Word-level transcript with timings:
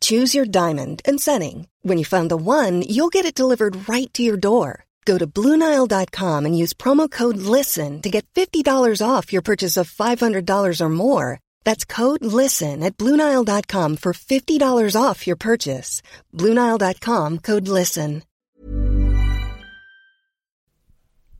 Choose 0.00 0.34
your 0.34 0.44
diamond 0.44 1.00
and 1.08 1.18
setting. 1.18 1.68
When 1.80 1.96
you 1.96 2.04
find 2.04 2.30
the 2.30 2.36
one, 2.36 2.82
you'll 2.82 3.14
get 3.16 3.24
it 3.24 3.34
delivered 3.34 3.88
right 3.88 4.12
to 4.12 4.22
your 4.22 4.36
door. 4.36 4.84
Go 5.06 5.16
to 5.16 5.26
Bluenile.com 5.26 6.44
and 6.44 6.58
use 6.62 6.74
promo 6.74 7.10
code 7.10 7.38
LISTEN 7.38 8.02
to 8.02 8.10
get 8.10 8.26
$50 8.34 9.00
off 9.00 9.32
your 9.32 9.40
purchase 9.40 9.78
of 9.78 9.90
$500 9.90 10.80
or 10.82 10.88
more. 10.90 11.40
That's 11.64 11.86
code 11.86 12.22
LISTEN 12.22 12.82
at 12.82 12.98
Bluenile.com 12.98 13.96
for 13.96 14.12
$50 14.12 14.94
off 14.94 15.26
your 15.26 15.36
purchase. 15.36 16.02
Bluenile.com 16.34 17.38
code 17.38 17.68
LISTEN. 17.68 18.22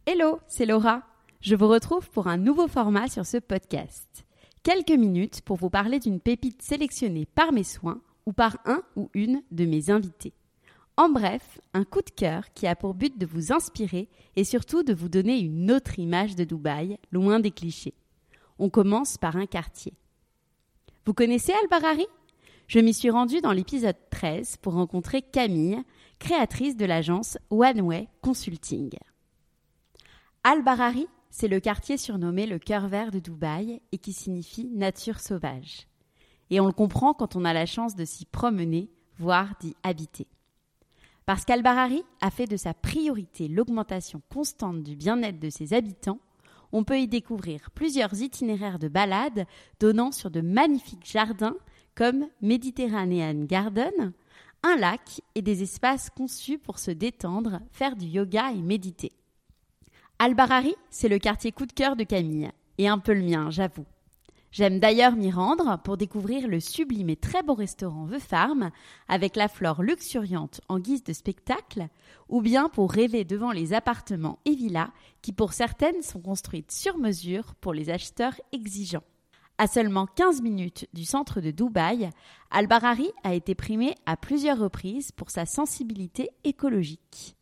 Hello, 0.06 0.40
c'est 0.46 0.64
Laura. 0.64 1.02
Je 1.42 1.54
vous 1.54 1.68
retrouve 1.68 2.08
pour 2.08 2.28
un 2.28 2.38
nouveau 2.38 2.66
format 2.66 3.08
sur 3.08 3.26
ce 3.26 3.36
podcast. 3.36 4.24
Quelques 4.62 4.98
minutes 4.98 5.42
pour 5.42 5.58
vous 5.58 5.68
parler 5.68 5.98
d'une 5.98 6.18
pépite 6.18 6.62
sélectionnée 6.62 7.26
par 7.26 7.52
mes 7.52 7.62
soins 7.62 8.00
ou 8.28 8.32
par 8.34 8.58
un 8.66 8.82
ou 8.94 9.08
une 9.14 9.42
de 9.52 9.64
mes 9.64 9.88
invités. 9.88 10.34
En 10.98 11.08
bref, 11.08 11.58
un 11.72 11.84
coup 11.84 12.02
de 12.02 12.10
cœur 12.10 12.52
qui 12.52 12.66
a 12.66 12.76
pour 12.76 12.92
but 12.92 13.16
de 13.16 13.24
vous 13.24 13.54
inspirer 13.54 14.10
et 14.36 14.44
surtout 14.44 14.82
de 14.82 14.92
vous 14.92 15.08
donner 15.08 15.38
une 15.38 15.72
autre 15.72 15.98
image 15.98 16.36
de 16.36 16.44
Dubaï, 16.44 16.98
loin 17.10 17.40
des 17.40 17.52
clichés. 17.52 17.94
On 18.58 18.68
commence 18.68 19.16
par 19.16 19.36
un 19.36 19.46
quartier. 19.46 19.94
Vous 21.06 21.14
connaissez 21.14 21.54
Al-Barari 21.62 22.06
Je 22.66 22.80
m'y 22.80 22.92
suis 22.92 23.08
rendue 23.08 23.40
dans 23.40 23.52
l'épisode 23.52 23.96
13 24.10 24.58
pour 24.58 24.74
rencontrer 24.74 25.22
Camille, 25.22 25.82
créatrice 26.18 26.76
de 26.76 26.84
l'agence 26.84 27.38
One 27.48 27.80
Way 27.80 28.08
Consulting. 28.20 28.90
Al-Barari, 30.44 31.06
c'est 31.30 31.48
le 31.48 31.60
quartier 31.60 31.96
surnommé 31.96 32.44
le 32.44 32.58
cœur 32.58 32.88
vert 32.88 33.10
de 33.10 33.20
Dubaï 33.20 33.80
et 33.90 33.96
qui 33.96 34.12
signifie 34.12 34.68
nature 34.68 35.18
sauvage. 35.18 35.88
Et 36.50 36.60
on 36.60 36.66
le 36.66 36.72
comprend 36.72 37.14
quand 37.14 37.36
on 37.36 37.44
a 37.44 37.52
la 37.52 37.66
chance 37.66 37.94
de 37.94 38.04
s'y 38.04 38.24
promener, 38.24 38.90
voire 39.18 39.54
d'y 39.60 39.74
habiter. 39.82 40.26
Parce 41.26 41.44
qu'Al-Barari 41.44 42.04
a 42.20 42.30
fait 42.30 42.46
de 42.46 42.56
sa 42.56 42.72
priorité 42.72 43.48
l'augmentation 43.48 44.22
constante 44.30 44.82
du 44.82 44.96
bien-être 44.96 45.38
de 45.38 45.50
ses 45.50 45.74
habitants, 45.74 46.20
on 46.72 46.84
peut 46.84 46.98
y 46.98 47.08
découvrir 47.08 47.70
plusieurs 47.70 48.20
itinéraires 48.20 48.78
de 48.78 48.88
balades 48.88 49.46
donnant 49.80 50.12
sur 50.12 50.30
de 50.30 50.40
magnifiques 50.40 51.06
jardins 51.06 51.56
comme 51.94 52.28
Mediterranean 52.42 53.44
Garden, 53.44 54.12
un 54.62 54.76
lac 54.76 55.20
et 55.34 55.42
des 55.42 55.62
espaces 55.62 56.10
conçus 56.10 56.58
pour 56.58 56.78
se 56.78 56.90
détendre, 56.90 57.60
faire 57.72 57.96
du 57.96 58.06
yoga 58.06 58.52
et 58.52 58.62
méditer. 58.62 59.12
Al-Barari, 60.18 60.74
c'est 60.90 61.08
le 61.08 61.18
quartier 61.18 61.52
coup 61.52 61.66
de 61.66 61.72
cœur 61.72 61.96
de 61.96 62.04
Camille, 62.04 62.50
et 62.76 62.88
un 62.88 62.98
peu 62.98 63.14
le 63.14 63.22
mien, 63.22 63.50
j'avoue. 63.50 63.86
J'aime 64.50 64.80
d'ailleurs 64.80 65.14
m'y 65.14 65.30
rendre 65.30 65.78
pour 65.84 65.98
découvrir 65.98 66.48
le 66.48 66.58
sublime 66.58 67.10
et 67.10 67.16
très 67.16 67.42
beau 67.42 67.54
restaurant 67.54 68.06
The 68.06 68.18
Farm, 68.18 68.70
avec 69.06 69.36
la 69.36 69.46
flore 69.46 69.82
luxuriante 69.82 70.62
en 70.68 70.78
guise 70.78 71.04
de 71.04 71.12
spectacle, 71.12 71.88
ou 72.30 72.40
bien 72.40 72.70
pour 72.70 72.90
rêver 72.90 73.24
devant 73.24 73.52
les 73.52 73.74
appartements 73.74 74.38
et 74.46 74.54
villas 74.54 74.90
qui 75.20 75.32
pour 75.32 75.52
certaines 75.52 76.02
sont 76.02 76.20
construites 76.20 76.72
sur 76.72 76.96
mesure 76.96 77.54
pour 77.56 77.74
les 77.74 77.90
acheteurs 77.90 78.40
exigeants. 78.52 79.04
À 79.58 79.66
seulement 79.66 80.06
15 80.06 80.40
minutes 80.40 80.88
du 80.94 81.04
centre 81.04 81.40
de 81.40 81.50
Dubaï, 81.50 82.08
Al-Barari 82.50 83.10
a 83.24 83.34
été 83.34 83.54
primé 83.54 83.96
à 84.06 84.16
plusieurs 84.16 84.58
reprises 84.58 85.12
pour 85.12 85.30
sa 85.30 85.44
sensibilité 85.44 86.30
écologique. 86.44 87.36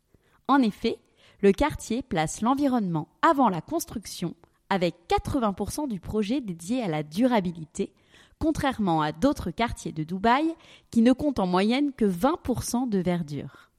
En 0.47 0.61
effet, 0.61 0.97
le 1.41 1.51
quartier 1.51 2.01
place 2.01 2.41
l'environnement 2.41 3.07
avant 3.21 3.49
la 3.49 3.61
construction, 3.61 4.33
avec 4.69 4.95
80% 5.09 5.87
du 5.87 5.99
projet 5.99 6.41
dédié 6.41 6.83
à 6.83 6.87
la 6.87 7.03
durabilité, 7.03 7.91
contrairement 8.39 9.01
à 9.01 9.11
d'autres 9.11 9.51
quartiers 9.51 9.91
de 9.91 10.03
Dubaï 10.03 10.53
qui 10.91 11.01
ne 11.01 11.13
comptent 11.13 11.39
en 11.39 11.47
moyenne 11.47 11.91
que 11.93 12.05
20% 12.05 12.89
de 12.89 12.99
verdure. 12.99 13.71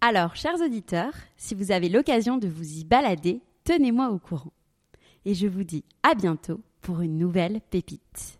Alors, 0.00 0.34
chers 0.34 0.60
auditeurs, 0.60 1.12
si 1.36 1.54
vous 1.54 1.72
avez 1.72 1.90
l'occasion 1.90 2.38
de 2.38 2.48
vous 2.48 2.78
y 2.78 2.84
balader, 2.84 3.42
tenez-moi 3.64 4.08
au 4.10 4.18
courant. 4.18 4.52
Et 5.26 5.34
je 5.34 5.46
vous 5.46 5.64
dis 5.64 5.84
à 6.02 6.14
bientôt 6.14 6.60
pour 6.80 7.02
une 7.02 7.18
nouvelle 7.18 7.60
pépite. 7.70 8.39